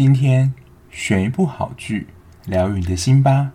[0.00, 0.54] 今天
[0.92, 2.06] 选一部好剧，
[2.46, 3.50] 疗愈你的心吧。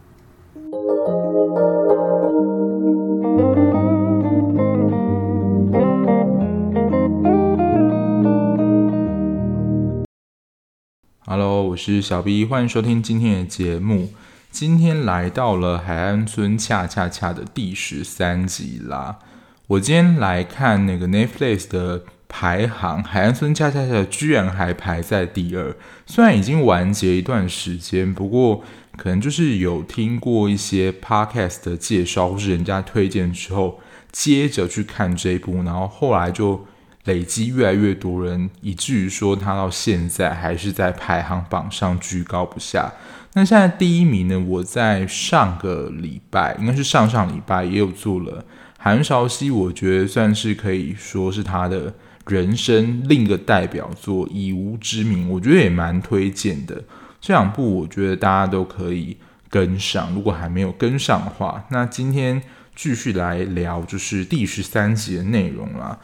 [11.25, 14.09] Hello，我是小 B，欢迎收听今天的节目。
[14.51, 19.19] 今天来到了《海岸村恰恰恰》的第十三集啦。
[19.67, 22.03] 我今天来看那个 Netflix 的
[22.35, 25.71] 排行，《海岸村恰恰恰》居然还排在第二。
[26.07, 28.63] 虽然已经完结一段时间，不过
[28.97, 33.79] 可能就是有听过一些 Podcast 的介绍，或是人家推荐之后，
[34.11, 36.65] 接着去看这一部，然后后来就
[37.03, 42.91] 累积越来越多人，以至于说他到现在还是在排行榜上居高不下。
[43.33, 44.39] 那现在第一名呢？
[44.39, 48.43] 我在上个礼拜，应该是上上礼拜也有做了。
[48.79, 51.93] 韩韶熙，我觉得算是可以说是他的
[52.27, 56.83] 人生另一个代表作《以吾之名》，我觉得也蛮推荐的。
[57.19, 59.17] 这两部我觉得大家都可以
[59.49, 62.41] 跟上，如果还没有跟上的话，那今天
[62.75, 65.99] 继续来聊就是第十三集的内容啦。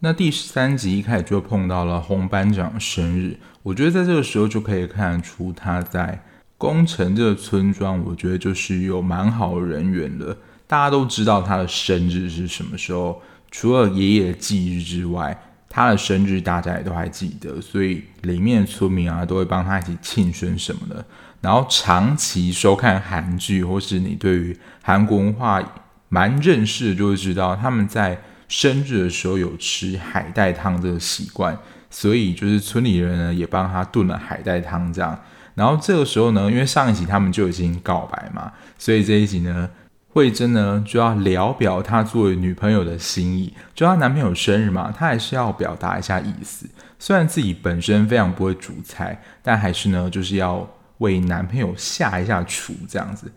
[0.00, 6.22] 那第十三集一开始就碰到了洪班长生日，我觉得在这个时候就可以看出他在
[6.58, 10.36] 宫城这个村庄，我觉得就是有蛮好的人缘的。
[10.66, 13.20] 大家都知道他的生日是什么时候，
[13.50, 15.36] 除了爷爷的忌日之外，
[15.76, 21.04] 他的生日大家也都还记得，所以里面的村民啊都会帮他一起庆生什么的。
[21.42, 25.62] 然后长期收看韩剧，或是你对于韩国文化
[26.08, 31.54] 蛮认识的，就会知道他们在生日的时候有吃海带汤这个习惯，
[31.90, 35.20] 所以就是村里人呢也帮他炖了海带汤这样。
[35.54, 39.68] 然后这个时候呢，因为上一集他们就已经告白嘛，所以这一集呢。
[40.16, 46.66] 慧珍呢就要聊表她作为女朋友的心意，就她男朋友生日嘛，她还是要表达一下意思。
[46.98, 50.66] 虽然自己本身非常不会煮菜，但还是呢就是要
[50.98, 53.30] 为男朋友下一下厨这样子。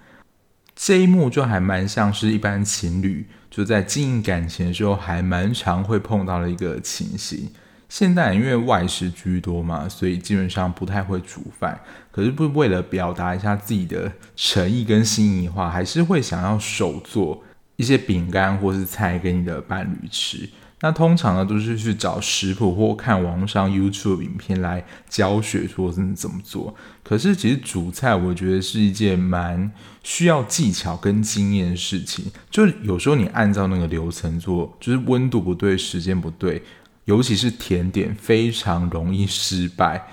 [0.73, 7.51] 这一幕就还蛮像是一般情侣就在经营感情的时候还蛮常会碰到的一个情形。
[7.89, 11.77] 现在因为外食居多嘛，所以基本上不太会煮饭。
[12.11, 17.43] 可是不为了表达一下自己的诚意跟心意的话，还是会想要手做
[17.75, 20.47] 一些饼干或是菜给你的伴侣吃。
[20.81, 26.73] 那通常呢，都是去找食谱或看网上 YouTube 影片来教学说怎么怎么做。
[27.03, 29.69] 可是其实煮菜，我觉得是一件蛮
[30.03, 32.31] 需要技巧跟经验的事情。
[32.49, 36.63] 就是有时候你按照那个流程做，就是温度不对，时间不对。
[37.09, 40.07] 尤其是甜点非常容易失败。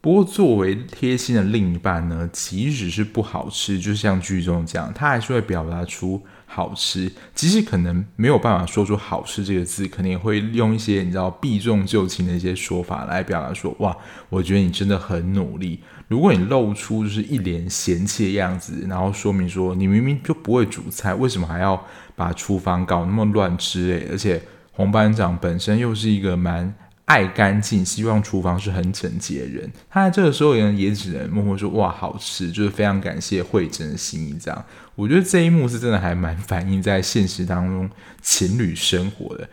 [0.00, 7.12] 不过作为贴心的另一半呢，即使是不好吃，就像剧中这样，他还是会表达出好吃。
[7.34, 13.94] 即使可能没有办法说出好吃这个字，肯定会用一些你知道避重就轻的一些说法来表达说，哇，
[14.30, 15.80] 我觉得你真的很努力。
[16.08, 21.86] 如果你露出就是一脸嫌弃的样子，然后说明说你明明就不会煮菜，为什么还要
[22.16, 24.40] 把厨房搞那么乱之类，而且。
[24.72, 34.38] 洪班长本身又是一个蛮爱干净、希望厨房是很整洁的人，他在这个时候也，也只能默默说：“哇，好吃！”就是非常感谢慧珍的心意。
[34.40, 34.64] 这样，
[34.94, 37.90] 我觉得这一幕是真的还蛮反映在现实当中
[38.22, 39.48] 情侣生活的。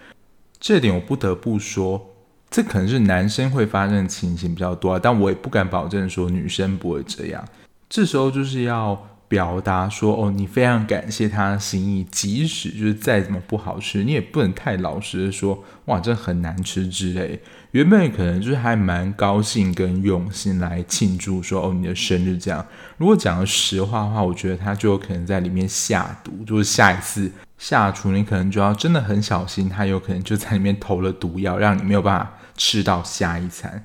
[0.59, 2.13] 这点我不得不说，
[2.49, 7.43] 这可能是男生会发生的情形比较多，但我也不敢保证说女生不会这样。
[7.89, 9.07] 这时候就是要。
[9.29, 17.41] 表达说哦，你非常感谢他的心意，即使就是再怎么不好吃，你也不能太老实的说哇，这很难吃之类。
[17.71, 22.65] 原本可能就是还蛮高兴跟用心来庆祝说哦，你的生日这样。
[22.95, 33.83] 如果讲了实话的话，我觉得他就有可能在里面下毒，就是下一次下厨你可能就要真的很小心，他有可能就在里面投了毒药，让你没有办法吃到下一餐。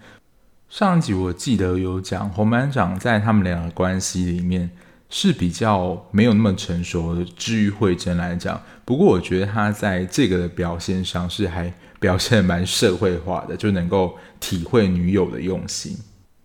[0.69, 4.71] 上一集我记得有讲洪班长在他们俩的关系里面。
[5.15, 15.95] 是比较没有那么成熟的，至于慧珍来讲，不过我觉得他在这个的表现上是还表现蛮社会化的，就能够体会女友的用心。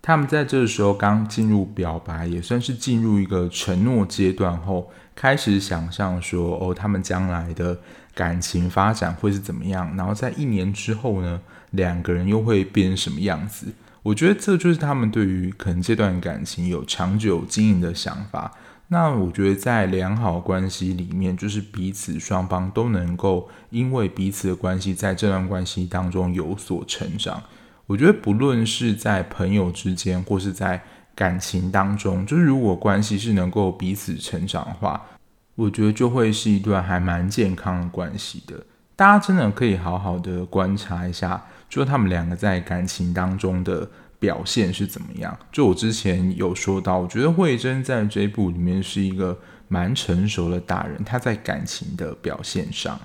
[0.02, 7.80] 他们在这个时候刚进入表白，也算是进入一个承诺阶段后，开始想象说，哦，他们将来的
[8.14, 11.40] 感情发展会是怎么样，然后在一年之后呢，
[11.72, 13.68] 两个人又会变成什么样子。
[14.08, 18.54] 我觉得这就是他们对于可能这段感情有长久经营的想法。
[18.88, 27.44] 那我觉得在良好关系里面，就是彼此双方都能够因为彼此的关系，在这段关系当中有所成长。
[27.86, 30.82] 我觉得不论是在朋友之间，或是在
[31.14, 35.02] 感情当中，就是如果关系是能够彼此成长的话，
[35.56, 38.56] 我觉得就会是一段还蛮健康的关系的。
[38.96, 41.44] 大家真的可以好好的观察一下。
[41.70, 45.38] 就他们两个在感情当中的表现是怎么样？
[45.52, 49.38] 就我之前有说到，我觉得慧珍在这部里面是一个
[49.68, 53.00] 蛮成熟的大人，她在感情的表现上，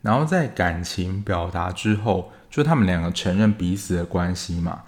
[0.00, 4.82] 然后在感情表达之后，就他们两个承认彼此的关系嘛。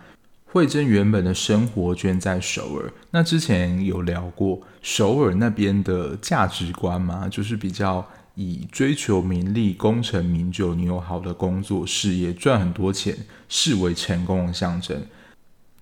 [0.47, 13.17] 慧珍原本的生活圈在首尔，那之前有聊过首尔那边的价值观嘛，就是比较以追求名利、功成名就，你有好的工作、事业、赚很多钱
[13.49, 15.03] 视为成功的象征。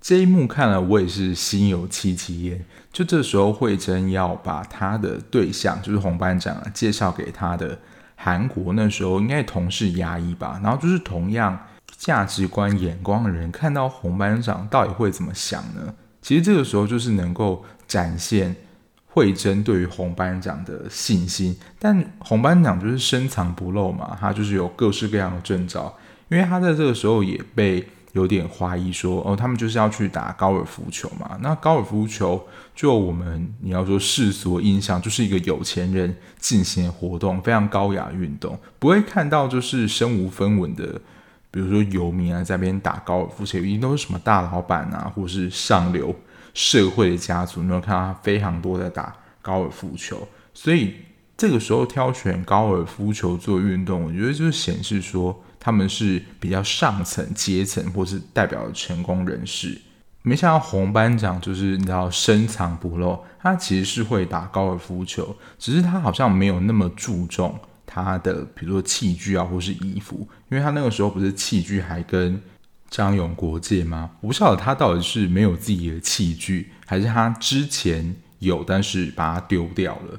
[0.00, 2.64] 这一幕看了我也是心有戚戚焉。
[2.92, 7.78] 就这时候，慧珍要把她的对象，就是红班长啊，介绍给她的
[8.16, 11.58] 韩国那时候应该同事牙医吧，然后就是同样。
[11.98, 15.94] 价值观眼光的人看到红班长到底会怎么想呢？
[16.20, 18.56] 其实这个时候就是能够展现
[19.14, 25.94] 慧贞对于红班长的信心，但红班长就是深藏不露嘛，他就是有各式各样的征兆，
[26.30, 31.38] 因为他在这个时候也被有点怀疑说，哦，他们就是要去打高尔夫球嘛。
[31.42, 32.42] 那高尔夫球
[32.74, 41.00] 就我们你要说世俗印象，就是一个有钱人进行活动，非常高雅运动，不会看到就是身无分文的。
[41.52, 46.12] 比如说游民啊，在那边打高尔夫球，一定都是什么大老板啊，或是上流
[46.54, 50.26] 社会的家族，你会看到他非常多在打高尔夫球。
[50.54, 50.94] 所以
[51.36, 59.78] 这个时候挑选高尔夫球做运动，我觉得就是显示说他们是比较上层阶层，或是代表成功人士。
[60.22, 67.58] 没想到红班长就是你知道深藏不露，他其实是会打高尔夫球，只是他好像没有那么注重。
[67.94, 72.40] 他的比如说器具啊，或是衣服，因为他那个时候不是器具还跟
[72.88, 74.12] 张勇国借吗？
[74.22, 80.18] 我不晓得他到底是没有自己的器具，还是他之前有，但是把它丢掉了。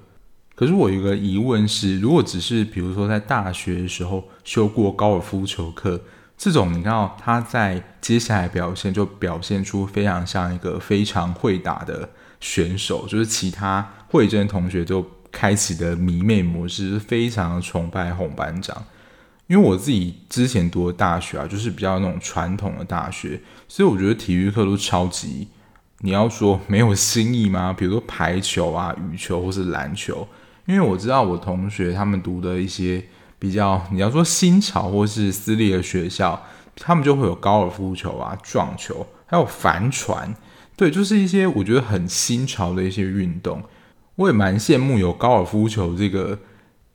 [0.54, 6.00] 可是我有个疑问是，如果只是比如说在大学的时候修过高尔夫球课，
[6.38, 12.08] 这种你看他在接下来表现就表现出非常像一个非常会打的
[12.40, 15.04] 选手，就是其他慧贞同学就。
[15.34, 18.86] 开启的迷妹模式，非常崇拜红班长。
[19.48, 25.50] 因为我自己之前读的大学啊，就是比较那种传统的大学，所以我觉得体育课都超级。
[26.00, 27.74] 你要说没有新意吗？
[27.78, 30.26] 比如说排球啊、羽球或是篮球。
[30.66, 33.04] 因为我知道我同学他们读的一些
[33.38, 36.42] 比较，你要说新潮或是私立的学校，
[36.78, 40.34] 他们就会有高尔夫球啊、撞球，还有帆船。
[40.78, 43.62] 对，就是一些我觉得很新潮的一些运动。
[44.16, 46.38] 我也蛮羡慕有高尔夫球这个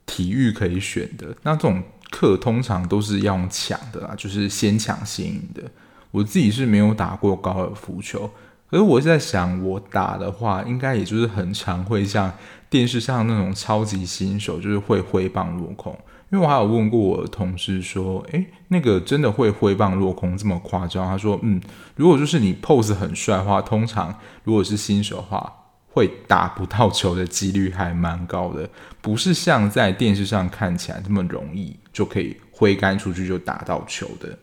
[0.06, 1.36] 体育可以选的。
[1.42, 5.62] 那这种课通常都是要用抢的啦，就是先抢先赢的。
[6.10, 8.30] 我自己是没有打过高尔夫球，
[8.70, 12.32] 可是我在想，我打的话，应该也就是很常会像
[12.70, 15.92] 电视上那种超级新手，就是会挥棒落空。
[16.30, 21.06] 因为我还有问过我的同事说，诶，那个真的会挥棒落空这么夸张？
[21.06, 21.60] 他说，嗯，
[21.96, 24.14] 如果就是你 pose 很帅的话，通常
[24.44, 25.52] 如果是新手的话。
[25.98, 34.38] 会打不到球的几率还蛮高的，不是像在电视上看起来这么容易就可以挥杆出去就打到球的。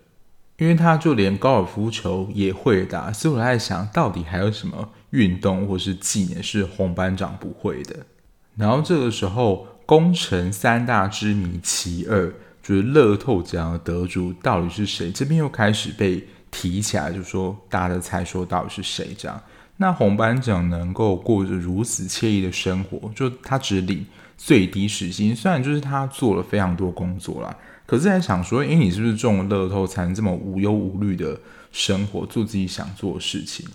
[0.58, 8.06] 因为他就连高尔夫球也会打，所以我在想到底还有什么运动或是技能是红班长不会的。
[8.56, 15.12] 然后这个时候，功臣三大之谜其二就是乐透奖的得主到底是谁？
[15.12, 19.42] 这边又开始被提起来，就说大家的猜说到底是谁这样。
[19.78, 24.06] 那红班长能够过着如此惬意的生活，就他只领
[24.38, 27.54] 最低时薪，虽然就是他做了非常多工作啦，
[27.86, 31.38] 可是在想说，诶，你是不是中了乐透才能这么无忧无虑的
[31.74, 33.66] 生活，做自己想做的事情，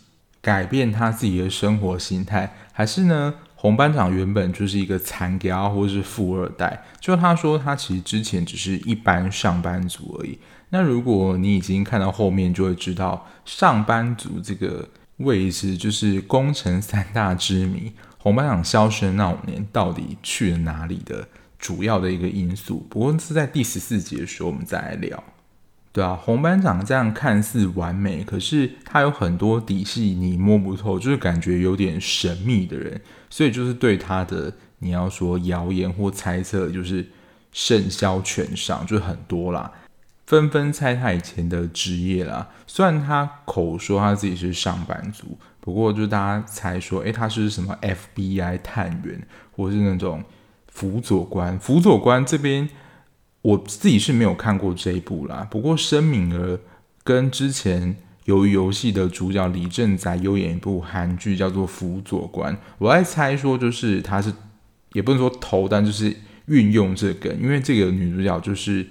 [0.41, 3.35] 改变他自己的生活心态，还是呢？
[3.55, 10.39] 红班长原本就是一个残家或是富二代，就他说他其实之前只是一般上班族而已。
[10.71, 14.89] 那如果你已经看到后面，就会知道上班族这个。
[15.21, 21.27] 位置就是工程三大之谜，红班长消失那五年到底去了哪里的
[21.59, 22.87] 主要的一个因素。
[22.91, 25.23] 不过是在第十四集的时候我们再来聊。
[25.93, 37.05] 对啊，红班长这样看似完美，可是他有很多底细你摸不透，就是感觉有点神秘的人，所以就是对他的你要说谣言或猜测，就是
[37.51, 39.71] 甚嚣尘上，就是很多啦。
[40.31, 50.23] 纷纷猜他以前的职业啦，虽然他口说他自己是上班族，不过就大家猜说，诶，他是什么 FBI 探员，或是那种
[50.69, 51.59] 辅佐官。
[51.59, 52.69] 辅佐官这边
[53.43, 56.61] 我自己是没有看过这一部啦，不过申敏儿
[57.03, 57.97] 跟之前
[58.27, 64.33] 由于游戏的主角李正宰有演一部韩剧叫做《辅佐官》，我在猜说就是他是
[64.93, 68.87] 也不能说偷，但就是运用这个，因为这个女主角就是。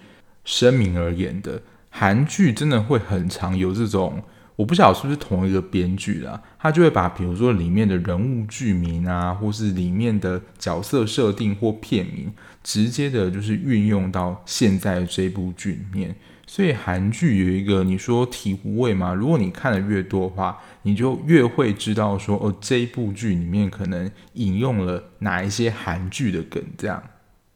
[0.49, 4.23] 声明而言的韩剧真的会很常有这种，
[4.55, 16.15] 我不晓得是不是同一个编剧啦，他就会把比如说里面的人物剧名啊，或是里面的角色设定或片名，直接的就是运用到现在这部剧里面。
[16.47, 27.03] 所以韩剧有一个你说醍醐味嘛，如果你看的越多的话，你就越会知道说哦，这一部剧里面可能引用了哪一些韩剧的梗这样。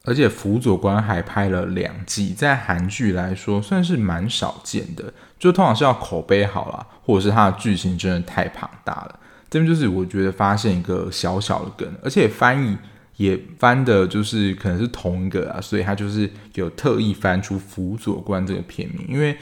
[0.05, 9.19] 而且辅佐官还拍了两季，在韩剧来说算是蛮少见的，就通常是要口碑好啦，或者是它的剧情真的太庞大了。
[9.50, 12.77] 这边就是我觉得发现一个小小的梗，而且翻译
[13.17, 19.38] 也翻的就是可能是同一个啊，所以他就是有特意翻出辅佐官这个片名，因为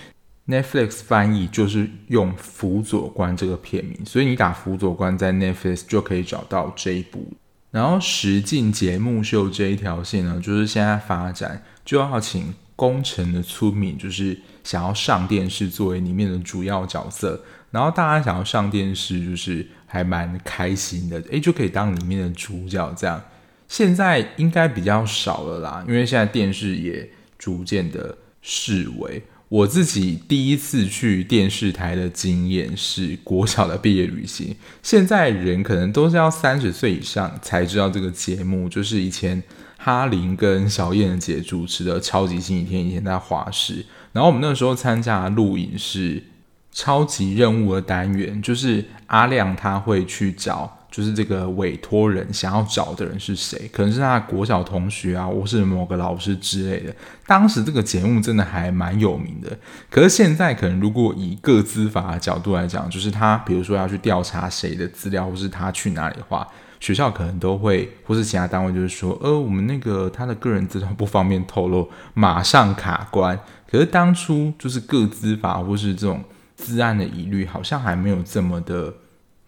[0.48, 7.32] Netflix 翻译就是用辅佐官这个片名，所以你打辅佐官在 Netflix 就可以找到这一部。
[7.72, 17.42] 然后实境节目秀这一条线呢，就是现在发展就要请工城的村民，就是想要上电视作为里面的主要角色。
[17.72, 23.24] 然后大家想要上电视，就是还蛮开心的，诶，就可以当里面的主角这样。
[23.70, 27.10] 现在应该比较少了啦，因为现在电视也
[27.40, 29.24] 逐渐的式微。
[29.52, 34.56] 我自己第一次去电视台的经验是国小的毕业旅行。
[34.82, 39.44] 现在人可能都是要三十岁以上才知道这个节目，就是以前
[39.78, 43.86] 哈林跟小燕姐主持的《超级星期天》，以前在华视。
[44.14, 46.24] 然后我们那时候参加录影是
[46.72, 50.81] 超级任务的单元，就是阿亮他会去找。
[50.92, 53.70] 就是这个委托人想要找的人是谁？
[53.72, 56.94] 可能是他国小同学啊，或是某个老师之类的。
[57.26, 59.58] 当时这个节目真的还蛮有名的。
[59.90, 66.46] 可是现在可能如果以个资法的角度来讲，就是他比如说要去调查谁的资料，或是他去哪里的话，
[66.82, 73.40] 学校可能都会，或是其他单位就是说，呃，我们那个他的个人资料不方便透露，马上卡关。
[73.72, 76.22] 可是当初就是个资法或是这种
[76.58, 78.94] 资安的疑虑，好像还没有这么的。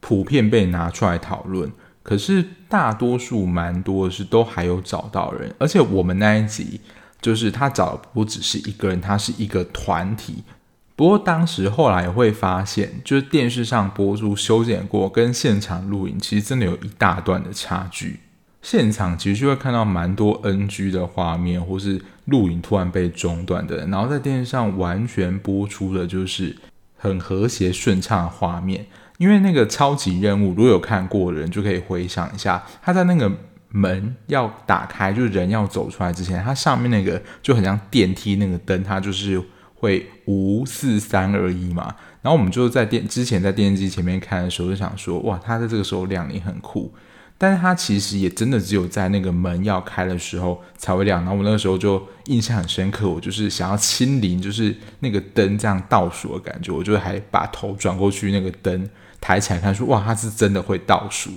[0.06, 1.72] 普遍被拿出来讨论，
[2.04, 6.82] 可是大多数蛮多的是都还有找到人，而且我们那一集
[7.22, 10.44] 就是他找不只是一个人，他是一个团体。
[10.98, 18.20] 不过当时后来会发现，就是电视上播出修剪过跟现场录影，其实真的有一大段的差距。
[18.62, 26.56] 现场其实就会看到蛮多 NG 的画面，或是录影突然被中断的，然后在电视上完全播出的就是
[27.04, 28.86] 很和谐顺畅的画面。
[29.18, 33.30] 因为那个超级任务，如果有看过的人就可以回想一下，他在那个
[33.70, 39.42] 门要打开，就是人要走出来之前，它上面那个就很像电梯那个灯，它就是
[39.76, 41.94] 会五四三二一嘛。
[42.22, 46.94] 然后我们就在电之前在电视机前面看的时候，就想说，哇，它在这个时候亮，你很酷。
[47.38, 51.22] 但是它其实也真的只有在那个门要开的时候才会亮。
[51.22, 61.32] 然后我那个时候就印象很深刻，我就是想要亲临，就是那个灯这样倒数的感觉，我就还把头转过去，那个灯抬起来看，说哇，它是真的会倒数。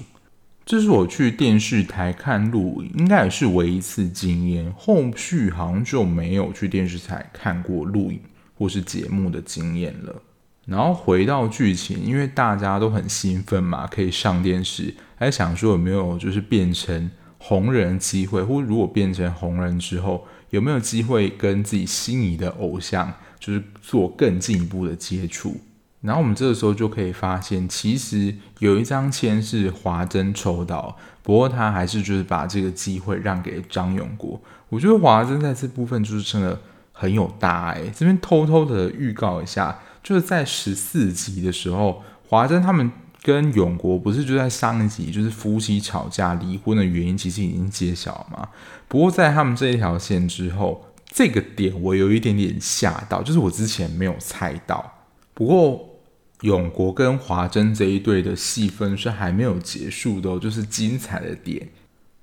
[0.65, 4.73] 这是我去电视台看录影，应该也是唯一一次经验。
[4.77, 8.21] 后续好像就没有去电视台看过录影
[8.59, 10.23] 或是节目的经验了。
[10.67, 14.93] 然后回到剧情，因为大家都很兴奋嘛，可以上电视。
[15.19, 25.57] 还想说有没有就是变成红人机会，或如果变成红人之后，有没有机会跟自己心仪的偶像就是做更进一步的接触？
[26.03, 34.39] 然后我们这个时候就可以发现，其实有一张签是华珍抽到，不过他还是就是把这个机会让给张永国。
[34.69, 36.61] 我觉得华珍在这部分就是真的
[36.93, 37.81] 很有大爱。
[37.95, 42.93] 这边偷偷的预告一下，就是在十四集的时候，华珍他们。
[43.27, 48.49] 跟永国不是就在上一集，就是夫妻吵架离婚的原因，其实已经揭晓了吗。
[48.87, 54.93] 不过在他们这一条线之后，这个点我有一点点吓到，就是我之前没有猜到。
[55.35, 55.99] 不过
[56.43, 61.71] 永国跟华珍这一对的戏份是还没有结束的，就是精彩的点。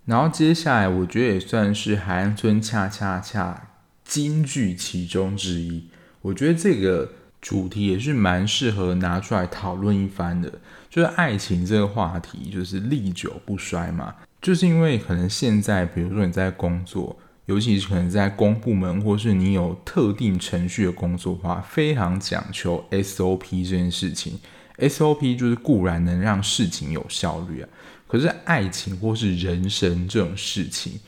[0.05, 3.71] 然后接下来我觉得也算是海岸村恰恰恰
[4.05, 5.89] 金句其中之一。
[6.21, 10.53] 我觉得这个主题也是蛮适合拿出来讨论一番的。
[10.93, 14.13] 就是爱情这个话题，就是历久不衰嘛。
[14.39, 24.39] 就是因为可能现在，比如说你在工作，尤其是可能在公部门，或是你有特定程序的工作的话，非常讲求 SOP 这件事情。
[24.77, 27.69] SOP 就是固然能让事情有效率啊，
[28.07, 30.99] 可是爱情或是人生这种事情，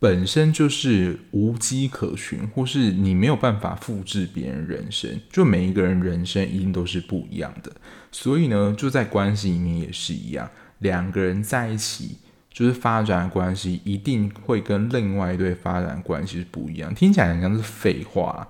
[0.00, 7.70] 本身就是无迹可循，或是你没有办法复制别人人生，就每一个人人生一定都是不一样的。
[8.10, 12.16] 所以呢，就在关系里面也是一样，两个人在一起
[12.50, 16.94] 就是发展的关系，一定会跟另外一对发展关系是不一样。
[16.94, 18.48] 听起来好像是废话，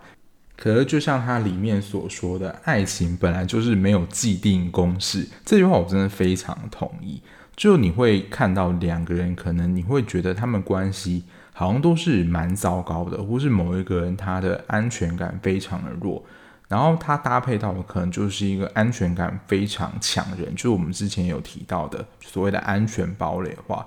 [0.56, 5.26] 可是就像它里面所说的，爱情本来就是没有既定公式。
[5.44, 7.20] 这句话我真的非常同意。
[7.56, 11.24] 就你会看到两个人，可能你会觉得他们关系
[11.60, 16.24] 好像都是蛮糟糕的，或是某一个人他的安全感非常的弱。
[16.68, 23.86] 然后他搭配到的可能就是一个安全感非常强人，就是我们之前有提到的所谓的安全堡垒的话，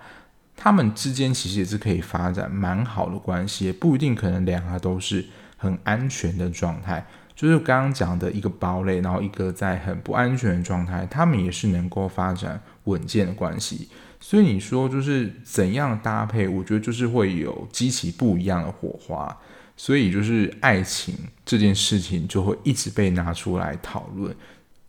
[0.55, 5.25] 他们之间其实也是可以发展蛮好的关系，也不一定可能两个都是
[5.57, 7.03] 很安全的状态。
[7.35, 13.89] 就是刚刚讲的一个堡垒，然后一个在很不安全的状态，他们也是能够发展稳健的关系。
[14.25, 19.37] 所以你说就是怎样搭配，我觉得就是会有激起不一样的火花。
[19.75, 21.13] 所以，就是爱情
[21.43, 24.33] 这件事情就会一直被拿出来讨论。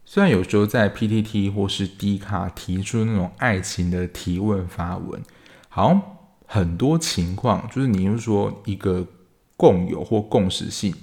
[0.05, 5.21] 虽然有时候在 PTT 或是 D 卡提出那种爱情的提问发文，
[5.69, 9.05] 好很多情况就是你又说一个
[9.57, 10.95] 共有或共识性，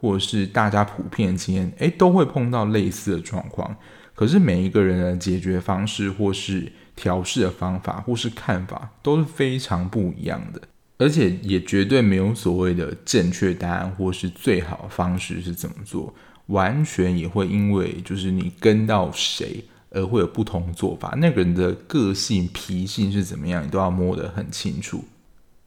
[0.00, 3.76] 或者是大家普遍经验，诶，都会碰到类似的状况。
[4.14, 10.60] 可是每一个人的解决方式，或是调试的方法，或是看法，都是非常不一样的。
[10.96, 16.14] 而且也绝对没有所谓的正确答案，或是最好的方式是怎么做，
[16.46, 21.14] 完全也会因为就是你跟到谁而会有不同做法。
[21.18, 25.04] 那个人的个性、脾性是怎么样，你都要摸得很清楚。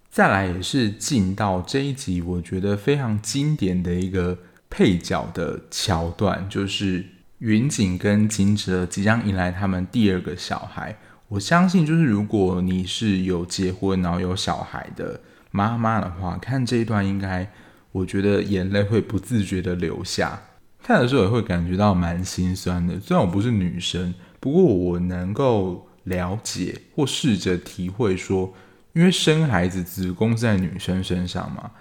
[0.10, 4.38] 再来也是进到这一集，我觉得非常经典的一个
[4.70, 7.06] 配角的桥段，就是
[7.40, 10.98] 云锦跟金哲即将迎来他们第二个小孩。
[11.30, 15.20] 我相信，就是如果你是有结婚然后有小孩的
[15.52, 17.52] 妈妈的话，看这一段应该，
[17.92, 20.42] 我觉得眼泪会不自觉的流下。
[20.82, 22.98] 看的时候也会感觉到蛮心酸的。
[23.00, 28.54] 虽然我不是女生，不过我能够了解或试着体会说，
[28.94, 31.72] 因为生孩子子宫在女生身上嘛，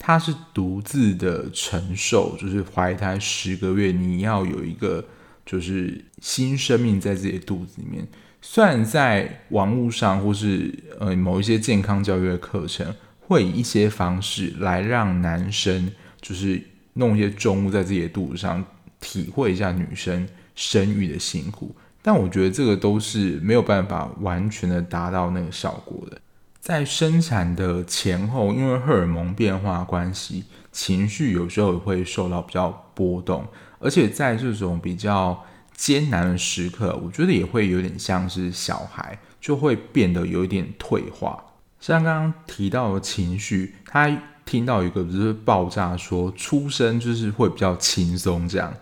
[0.00, 5.04] 她是独自的承受，就是怀胎十个月，你要有一个
[5.44, 8.04] 就是新生命在自己的肚子里面。
[8.48, 15.90] 虽然在网络上或是呃某一些健康教育的课程，会以一些方式来让男生
[16.22, 16.62] 就是
[16.94, 18.64] 弄一些重物在自己的肚子上，
[19.00, 26.16] 体会一下女生生育的辛苦，但我觉得这个都是没有办法完全的达到那个效果的。
[26.60, 33.44] 在生产的前后，因为荷尔蒙变化关系，情绪有时候也会受到比较波动，
[33.80, 35.44] 而且在这种比较。
[35.76, 41.44] 艰难的时刻，我觉得也会有点像是小孩，就会变得有一点退化。
[41.78, 44.10] 像刚刚提到的情绪，他
[44.44, 48.72] 听到一个就是爆炸说出生就是会比较轻松这样。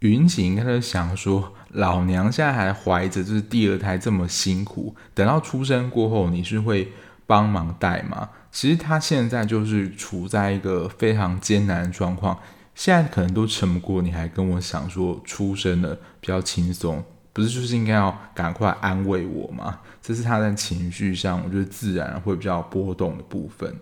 [0.00, 6.92] 云锦应该在想说，老娘现在还怀着就是第二胎这么辛苦，等到出生过后你是会
[7.26, 8.28] 帮忙带吗？
[8.52, 12.38] 其实他现在就是处在一个非常艰难的状况。
[12.76, 19.80] 现在可能都撑不过，你还跟我想说出生了比较轻松，不是就是应该要赶快安慰我吗？
[20.02, 23.74] 这是他在情绪上，我觉得自然会比较波动的部分。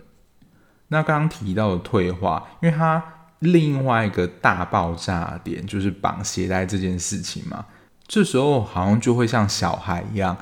[0.88, 3.02] 那刚刚提到的退化，因为他
[3.40, 7.66] 另外一个大爆炸点就是绑鞋带这件事情嘛，
[8.07, 10.37] 这时候好像就会像小孩一样，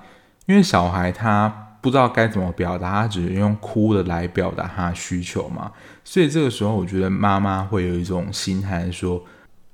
[0.44, 1.71] 因为小孩他。
[1.82, 5.72] 不知道该怎么表达，他只是用哭的来表达他的需求嘛。
[6.04, 9.22] 所以这个时候，我觉得妈妈会有一种心态，说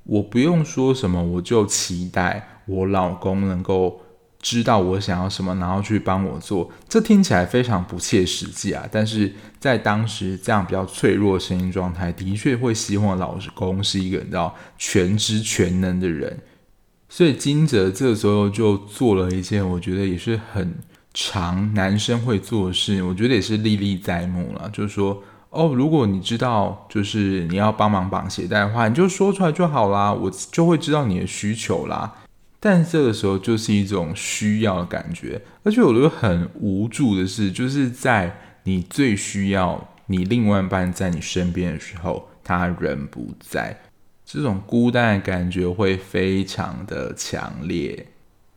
[0.04, 4.00] 我不用说什么，我就期待我老公能够
[4.40, 6.70] 知道我想要什么，然后去帮我做。
[6.88, 16.40] 这听起来非常不切实际啊，但是在当时这样比较脆弱的声音状态，的确会希望老公是一个你知道全知全能的人。
[17.10, 20.74] 所以金哲这个时候就做了一件，我觉得也是很。
[21.14, 24.70] 常男生会做的事，我觉得也是历历在目了。
[24.72, 32.14] 就是说，哦，如果你知道，就是你要帮忙绑鞋带的话，你就说出来就好啦，我就会知道你的需求啦。
[32.60, 43.80] 但这个时候就是一种需要的感觉，而且我觉得很无助的是，就是在你最需要你另外一半在你身边的时候，他人不在，
[44.24, 48.06] 这种孤单的感觉会非常的强烈。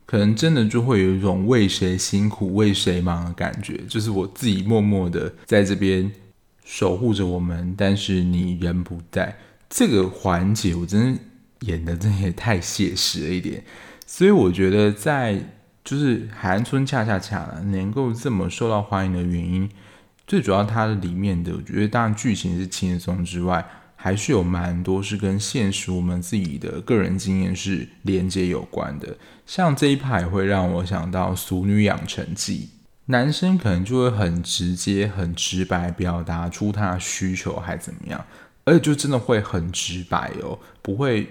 [0.04, 6.12] 可能真的就会有一种为谁辛苦为谁忙的感觉，就是我自己默默的在这边
[6.64, 9.36] 守护着我们，但是你人不在，
[9.70, 11.20] 这个环节我真的
[11.60, 13.64] 演的真的也太写实了一点，
[14.06, 15.38] 所以我觉得在
[15.84, 19.68] 就是韩村恰恰恰能够这么受到欢迎的原因，
[20.26, 23.64] 最主要它的里面的，我觉得当然剧情是轻松之外。
[24.04, 32.70] 还是有蛮多是跟现实我们自己的个人经验是连接有关的，像这一排会让我想到《俗女养成记》，
[33.04, 38.26] 男生可能就会很直接、很直白表达出他的需求还怎么样，
[38.64, 41.28] 而且就真的会很直白哦，不会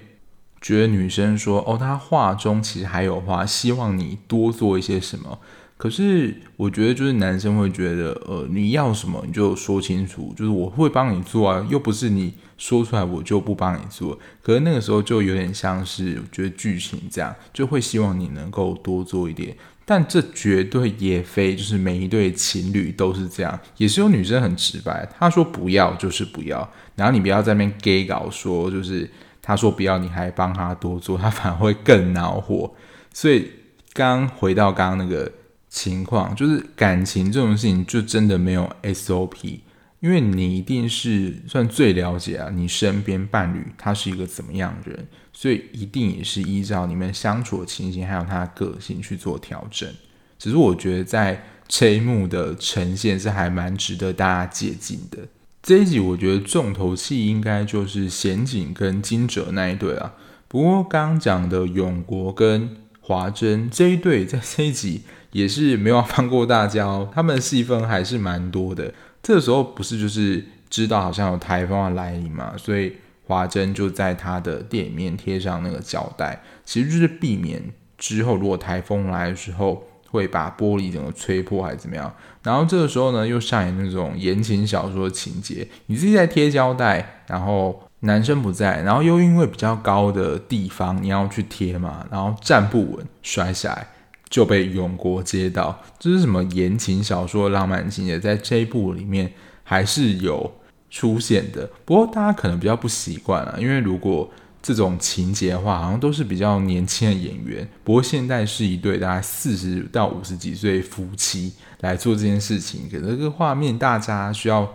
[0.62, 5.38] 觉得女生说哦，她话中其实还有话，希望你多做一些什么。
[5.82, 14.16] 可是我觉得就是男生会觉得，呃，你要什么你就说清楚，就是我会帮你做啊，又不是你说出来我就不帮你做。
[14.44, 19.58] 可是那个时候就有点像是我觉得剧情这样，就会希望你能够多做一点。
[19.84, 29.10] 但这绝对也非就是每一对情侣都是这样，也是有女生很直白，她说不要就是不要，然后你不要在那边 gay 搞说，就是
[29.42, 32.72] 她说不要你还帮她多做，她反而会更恼火。
[33.12, 33.50] 所以
[33.94, 35.32] 刚回到刚刚那个。
[35.72, 39.62] 情况就是感情这种事情就真的没有 SOP，
[40.02, 49.90] 因为你一定是算最了解啊，你身边伴侣他是一个怎么样的人，所以一定也是依照你们相处的情形还有他的个性去做调整。
[50.38, 55.20] 只是我觉得在这一幕的呈现是还蛮值得大家借鉴的。
[55.64, 60.16] 这一集我觉得重头戏应该就是贤景跟金哲那一对啊，
[60.50, 62.76] 不过刚刚讲的永国跟
[63.12, 65.02] 华珍这一对在这一集。
[65.32, 68.94] 也是没有放过大家哦，他们的戏份还是蛮多的。
[69.24, 72.98] 这个时候不是就是知道好像有台风要来临嘛，所以
[73.28, 77.64] 华珍就在他的店里面贴上那个胶带，其实就是避免
[77.98, 82.14] 之后如果台风来的时候会把玻璃整个吹破还是怎么样。
[82.44, 93.88] 然后这个时候呢，又上演那种言情小说情节，你自己在贴胶带，然后男生不在，然后又因为比较高的地方你要去贴嘛，然后站不稳摔下来。
[94.30, 99.30] 就被永国接到，这是什么言情小说浪漫情节，在这一部里面
[99.62, 100.50] 还是有
[100.90, 101.70] 出现的。
[101.84, 107.68] 不过大家可能比较不习惯啊，因为如果这种情节的话，好像都是比较年轻的演员。
[107.84, 114.66] 不过现在是一对大概四十到五十几岁夫妻来做这件事情，可能这个画面大家需要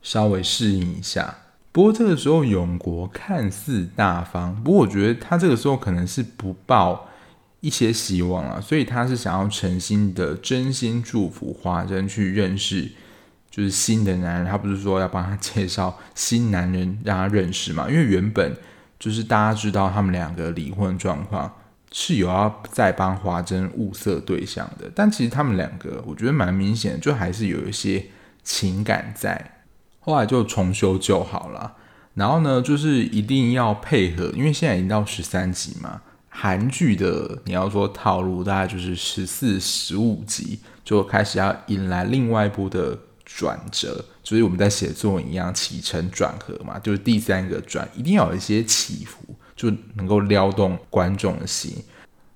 [0.00, 1.36] 稍微适应一下。
[1.74, 7.10] 不过这个时候永国看似大方，不过我觉得他这个时候可能是不抱。
[7.60, 12.92] 一些希望啊，所以他是想要诚心的、真心祝福华珍去认识，
[13.50, 14.46] 就是新的男人。
[14.46, 17.88] 他不是说要帮他介绍新男人让他认识嘛？
[17.88, 18.54] 因为原本
[18.98, 21.50] 就是大家知道他们两个离婚状况
[21.90, 28.04] 是有要再帮华珍物色对象的，但其实他们两个我觉得蛮明显的，就还是有一些
[28.42, 29.53] 情感在。
[30.04, 31.74] 后来就重修就好了，
[32.12, 36.02] 然后呢，就是一定要配合，因为现在已经到十三集嘛。
[36.28, 49.20] 韩剧的你要说套路，大概就是十四、十五集就开始要引来另外一部的转折，就是我们在写作文一样起承转合嘛，就是第三个转，一定要有一些起伏，
[49.56, 51.72] 就能够撩动观众的心。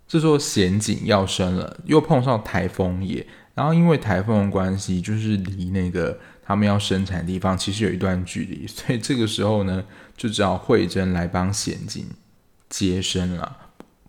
[0.06, 3.26] 这时候贤景要生了，又碰上台风也，
[3.58, 9.82] 然后因为台风的关系，就是离那个他们要生产的地方其实有一段距离，所以这个时候呢，
[10.16, 12.06] 就只好慧珍来帮贤景
[12.68, 13.56] 接生了。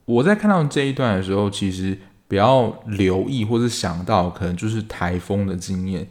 [0.06, 6.08] 我在看到这一段的时候，其实比较留意或者想到，可能就是台风的经验，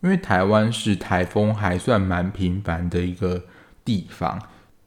[0.00, 3.44] 因为台湾是台风还算蛮频繁的一个
[3.84, 4.40] 地方，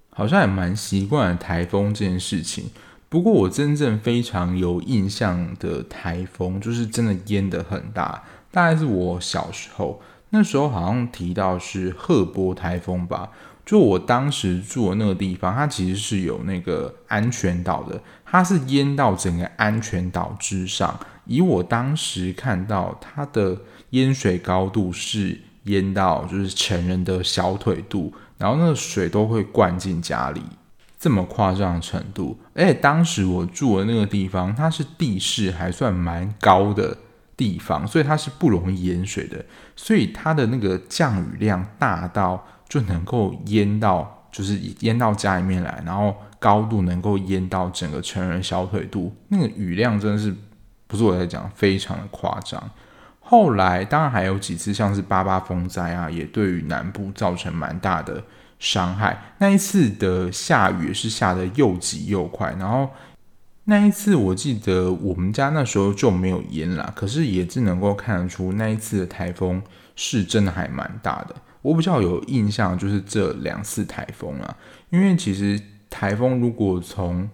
[0.09, 2.71] 好像也蛮习惯台风这件事情。
[3.13, 13.29] 不过我真正非常有印象的台风，就是真的淹得很大，大概是我小时候，那时候好像提到是贺波台风吧。
[13.63, 20.99] 就我当时住的那个地方，它其实是有那个安全岛的，它是淹到整个安全岛之上。
[21.25, 23.55] 以我当时看到它的
[23.91, 30.41] 淹水高度是淹到就是成人的小腿肚，然后那个水都会灌进家里，
[31.03, 32.39] 这么夸张的程度。
[32.55, 36.97] 而且当时我住的那个地方，它是地势还算蛮高的
[37.35, 39.43] 地方，所以它是不容易淹水的，
[39.75, 42.47] 所以它的那个降雨量大到。
[42.69, 50.33] 就能够淹到，就是淹到家里面来，然后高度能够淹到整个成人小腿肚，那个雨量真的是
[50.87, 52.71] 不是我在讲，非常的夸张。
[53.19, 58.23] 后来当然还有几次，像是八八风灾啊，也对于南部造成蛮大的
[58.63, 59.35] 伤害。
[59.39, 62.89] 那一次的下雨是下得又急又快，然后
[63.65, 69.61] 那一次我记得我们家那时候就没有淹啦，可是也只能够看得出那一次的台风
[69.97, 71.35] 是真的还蛮大的。
[71.61, 74.55] 我比较有印象就是这两次台风啊，
[74.89, 77.29] 因为其实台风如果从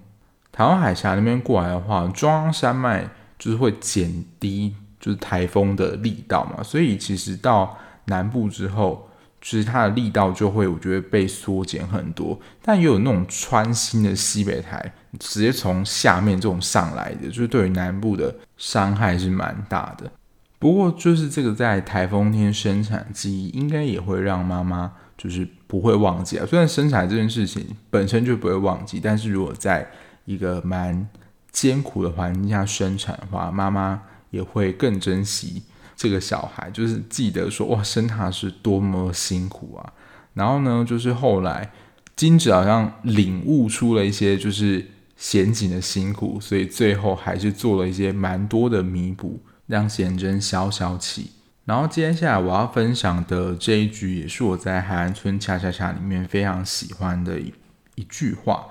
[0.52, 9.09] 台湾海峡那边过来的话，中央山脉就是会减低就是台风的力道嘛，所以其实到南部之后，
[9.42, 12.40] 其实它的力道就会我觉得被缩减很多。
[12.62, 20.12] 但也有那种穿心的西北台，直接从下面这种上来的，就是对于南部的伤害是蛮大的。
[20.60, 26.46] 不过，就是这个在台风天生产机，应该也会让妈妈就是不会忘记啊。
[26.46, 29.90] 虽然生产这件事情本身就不会忘记，但是如果在
[30.26, 31.08] 一个蛮
[31.52, 35.64] 艰苦的环境下生产的话，妈妈也会更珍惜
[36.00, 39.92] 这个小孩，就是记得说哇，生他是多么辛苦啊。
[40.34, 41.70] 然后呢，就是后来
[42.16, 51.32] 金子好像领悟出了一些就是贤景的辛苦，所以最后还是做了一些蛮多的弥补，让贤真消消气。
[51.66, 57.54] 然后接下来我要分享的这一句，也是我在海岸村恰恰恰里面非常喜欢的一
[57.96, 58.68] 一句话。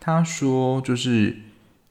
[0.00, 1.36] 他说：“就是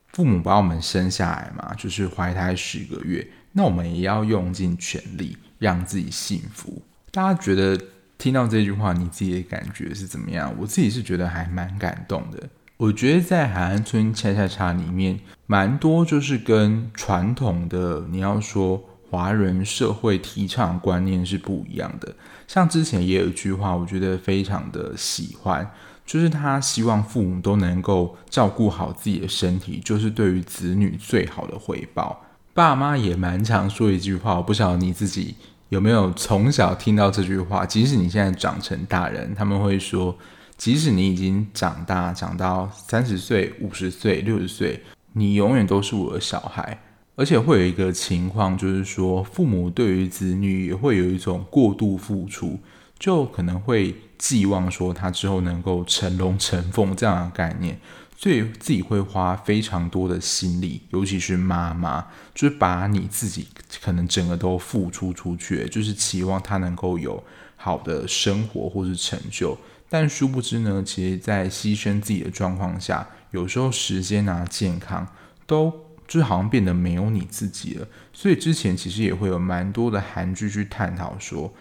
[0.10, 7.80] 父母把我们生下来嘛，就是怀胎十个月，那我们也要用尽全力让自己幸福。”大家觉得
[8.18, 10.54] 听到这句话，你自己的感觉是怎么样？
[10.60, 12.50] 我自己是觉得还蛮感动的。
[12.78, 18.84] 我觉得在海岸村恰恰恰里面，蛮多就是跟传统的你要说。
[19.10, 22.16] 华人社会提倡观念是不一样的。
[22.48, 25.70] 像之前也有一句话，我觉得非常的喜欢，
[26.04, 32.23] 就是他希望父母都能够照顾好自己的身体，就是对于子女最好的回报。
[32.54, 35.34] 爸妈也蛮常说一句话，我不晓得你自己
[35.70, 37.66] 有没有从小听到这句话。
[37.66, 40.16] 即使你现在长成大人，他们会说，
[40.56, 46.80] 即使你已经长大，长到三十岁、五十岁、六十岁，你永远都是我的小孩。
[47.16, 52.60] 而且会有一个情况，就是说，父母对于子女也会有一种过度付出，
[53.00, 57.80] 就可能会寄望说他之后能够成龙成凤这样的概念，
[58.24, 63.50] 所以自己会花非常多的心力，尤其是妈妈，就是把你自己
[63.84, 67.22] 可能整个都付出出去，就是期望他能够有
[67.58, 69.58] 好的生活或是成就，
[69.90, 75.06] 但殊不知呢，其实在牺牲自己的状况下，有时候时间啊、健康
[75.46, 75.84] 都。
[76.06, 81.52] 就是好像变得没有你自己了，所以之前其实也会有蛮多的韩剧去探讨说，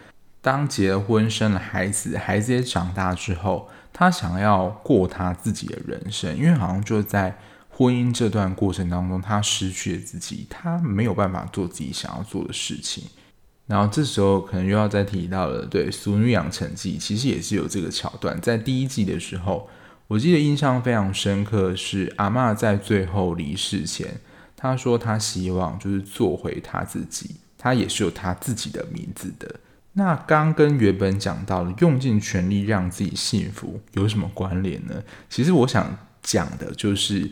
[0.41, 7.37] 当结了婚、生了孩子，孩子也长大之后，他想要过他自己的人生，因为好像就在
[7.69, 13.05] 婚姻这段过程当中，他失去了自己，他没有办法做自己想要做的事情。
[13.67, 19.69] 然后这时候可能又要再提到了，对《俗女养成记》，其实也是有这个桥段，在第一季的时候，
[20.09, 24.21] 我记得印象非常深刻是阿嬷在最后离世前。
[24.57, 29.57] 她说：“她希望就是做回她自己，她也是有她自己的名字的。
[29.95, 35.03] 那刚跟原本讲到的用尽全力让自己幸福有什么关联呢？
[35.29, 37.31] 其实我想讲的就是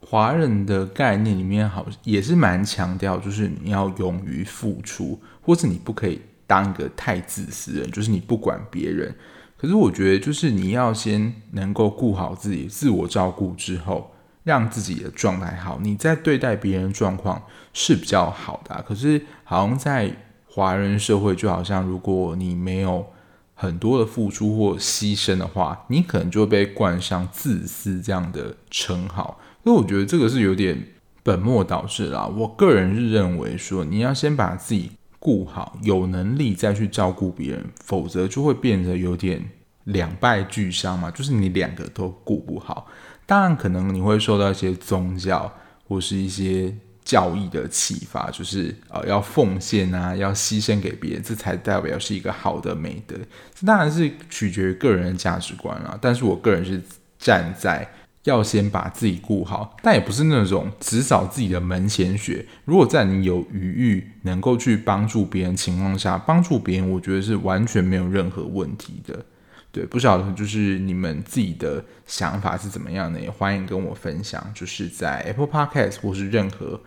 [0.00, 9.14] 华人的概念里面，好也是蛮强调，就是你要勇于付出，或是你不可以当一个太自私的人，就是你不管别人。
[9.56, 14.10] 可是我觉得，就是你要先能够顾好自己，自我照顾之后。”
[14.42, 17.40] 让自己的状态好，你在对待别人状况
[17.74, 18.82] 是比较好的。
[18.88, 20.10] 可是，好像在
[20.52, 23.06] 华人社会，就好像如果你没有
[23.54, 29.38] 很多的付出或牺牲的话，你可能就会被冠上自私这样的称号。
[29.62, 30.82] 所以，我觉得这个是有点
[31.22, 32.26] 本末倒置啦。
[32.26, 39.44] 我个人是认为说，你要先把自己顾好，有能力再去照顾别人，否则就会变得有点
[39.84, 41.10] 两败俱伤嘛。
[41.10, 42.86] 就是你两个都顾不好。
[43.26, 45.52] 当然，可能你会受到一些宗教
[45.86, 46.74] 或是一些
[47.10, 53.16] 教义的启发，就是呃要奉献啊，要牺牲给别人，这才代表是一个好的美德。
[53.52, 55.98] 这当然是取决于个人的价值观啊。
[56.00, 56.80] 但是我个人是
[57.18, 57.84] 站在
[58.22, 62.46] 要先把自己顾好，但也不是那种只扫自己的门前雪。
[62.64, 69.24] 如果在你有余裕能够去帮助别人情况下，帮助别人，我觉得是完全没有任何问题的。
[69.72, 76.80] 对，不晓得就是你们自己的想法是怎么样的，也欢迎跟我分享，就是在 Apple Podcast 或是任何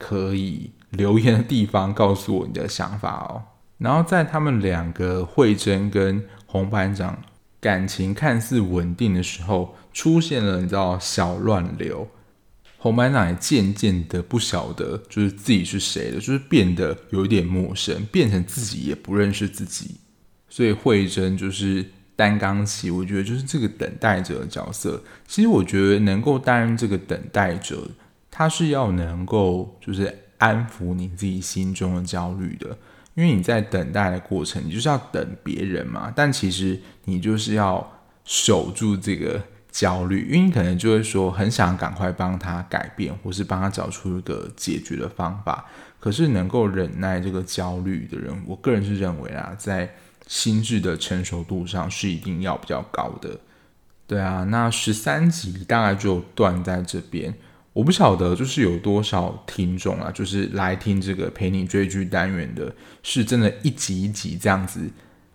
[0.00, 3.44] 可以留言的地方告诉我你的想法哦。
[3.78, 7.22] 然后在他们两个慧珍跟洪班长
[7.60, 12.08] 感情看似稳定的时候，出现了你知道小乱流，
[12.78, 20.00] 洪班长也渐渐的不晓得就是自己是谁了，就是变得有点陌生，变成自己也不认识自己，
[20.48, 21.86] 所以慧珍就是。
[22.16, 25.02] 担纲起，我觉得就是这个等待者的角色。
[25.26, 27.88] 其实我觉得能够担任这个等待者，
[28.30, 32.76] 他是要能够就是安抚你自己心中的焦虑的。
[33.14, 36.12] 因为你在等待的过程，你就是要等别人嘛。
[36.14, 45.66] 但其实你就是要守住这个焦虑，因为你可能就会说很想赶快帮他改变，或是帮他找出一个解决的方法。
[45.98, 49.92] 可是能够忍耐这个焦虑的人，我个人是认为啊，在
[50.26, 53.38] 心智的成熟度上是一定要比较高的，
[54.06, 57.34] 对啊，那十三集大概就断在这边。
[57.80, 62.70] 我不晓得就是有多少听众啊，就是来听这个陪你追剧单元的，
[63.02, 64.78] 是真的一集一集这样子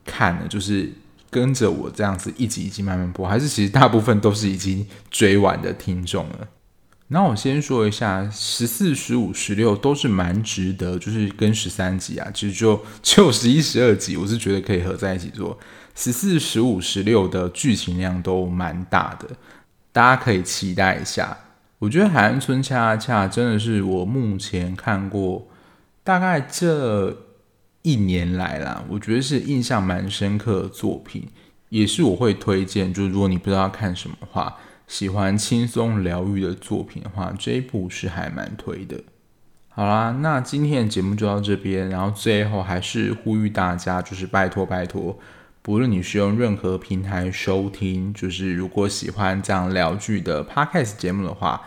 [0.06, 0.92] 看的，就是
[1.32, 6.48] 跟着我这样子一集一集慢慢播，还是其实大部分都是已经追完的听众了？
[7.08, 15.58] 那我先说一下，十四、十五、十六都是蛮值得，就是跟十三集啊，其实就 就十一、十二集，我是觉得可以合在一起做。
[15.96, 19.30] 十四、十五、十六的剧情量都蛮大的，
[19.92, 21.36] 大家可以期待一下。
[21.86, 25.48] 我觉得《海岸村恰恰》真的是我目前看过
[26.04, 27.18] 大概这。
[27.86, 31.28] 一年来啦，我觉得是印象蛮深刻的作品，
[31.70, 32.92] 也是我会推荐。
[32.92, 39.04] 就是如果你不知道看什么话，喜欢轻松疗愈的作品的话，这一部是还蛮推的。
[39.70, 45.20] 好啦，那今天的节目就到这边，然后最后还是呼吁大家，就是拜托拜托，
[45.62, 51.62] 不论你是用任何平台收听，就是如果喜欢这样疗剧的 Podcast 节目的话，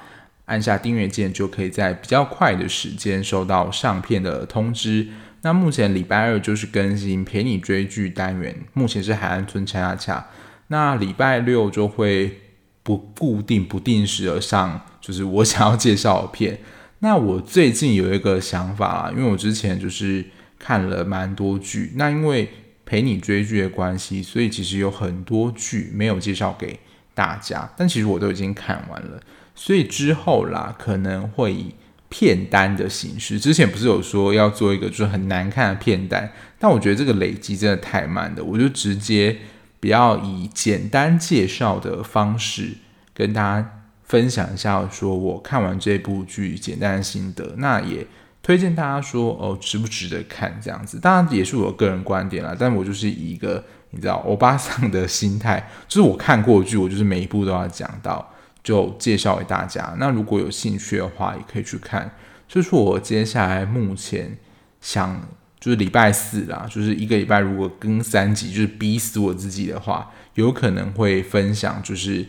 [0.49, 5.07] 按下订阅键就可以在比较快的时间收到上片的通知。
[5.43, 10.27] 那目前礼拜二就是更新陪你追剧单元，目前是海岸村恰恰。
[10.67, 12.41] 那礼拜六就会
[12.83, 16.59] 不固定、不定时的上，就是我想要介绍的片。
[16.99, 20.25] 那我最近有一个想法啦，因为我之前就是
[20.59, 22.49] 看了蛮多剧，那因为
[22.85, 26.81] 陪你追剧的关系，所以其实有很多剧没有介绍给
[27.15, 29.23] 大家，但其实我都已经看完了，
[29.59, 31.75] 所以之后啦可能会以。
[32.11, 39.37] 片单的形式，之前不是有说要做一个就是很难看的片单，但我觉得这个累积真的太慢了，我就直接
[39.79, 42.79] 比较以简单介绍的方式
[43.13, 48.07] 跟大家分享一下，说我看完这部剧简单的心得，那也
[48.43, 58.33] 推荐大家说哦值不值得看这样子，当然也是我个人观点啦，但我就是以一个你知道欧巴桑的心态，就是我看过剧，我就是每一部都要讲到。
[58.63, 59.95] 就介绍给大家。
[59.99, 62.11] 那如果有兴趣的话，也可以去看。
[62.47, 64.39] 就是我接下来目前
[64.81, 65.21] 想，
[65.61, 72.25] 就是礼拜四啦，就是一个礼拜如果更三集，就是逼死我自己的话，有可能会分享就是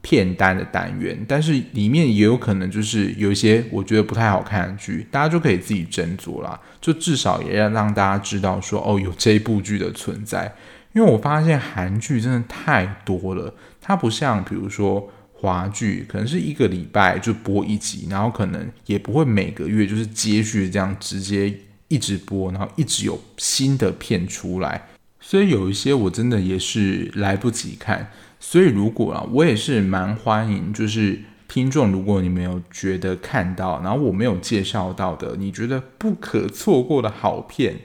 [0.00, 1.22] 片单的单元。
[1.28, 6.58] 但是里面也有可能就是有一些我觉得不太好看的剧，大家就可以自己斟酌啦。
[6.80, 10.54] 就至少也要让大家知道说，哦，有这部剧的存在。
[10.94, 15.10] 因为我发现韩剧真的太多了，它不像比如说。
[15.40, 21.54] 华剧可能是一个礼拜就播一集，然后可能也不会每个月就是接续这样直接
[21.86, 24.88] 一直播，然后一直有新的片出来，
[25.20, 28.10] 所以有一些我真的也是来不及看。
[28.40, 37.76] 所以如果啊，我也是蛮欢迎，就是听众，如果你没有觉得看到，然后我没有介绍到的，你觉得不可错过的好片，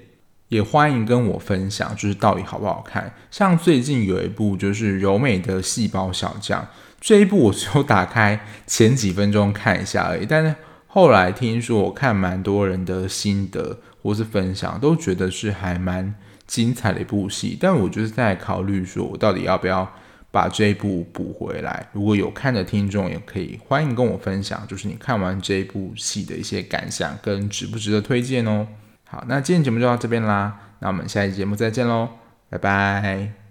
[0.48, 3.14] 也欢迎跟我分享，就是到底好不好看。
[3.30, 6.68] 像最近有一部就是柔美的细胞小将。
[7.04, 10.56] 这一部我只有打开前几分钟看一下而已，但是
[10.88, 16.16] 后来听说我看蛮多人的心得或是分享，都觉得是还蛮
[16.48, 17.58] 精彩的一部戏。
[17.60, 19.92] 但我就是在考虑说，我到底要不要
[20.32, 21.90] 把这一部补回来？
[21.92, 28.66] 如果有看的听众也可以欢迎跟我分享，就是你看完这一部戏的一些感想跟值不值得推荐哦。
[29.04, 32.08] 好，那今天节目就到这边啦，那我们下期节目再见喽，
[32.50, 33.43] 拜拜。